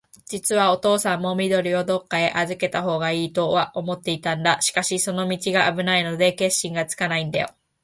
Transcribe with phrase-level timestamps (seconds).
[0.25, 4.59] じつはおとうさんも、緑をどっかへあずけたほうがいいとは思っていたんだ。
[4.59, 7.49] しかし、その道があぶないので、決心がつかないんだよ。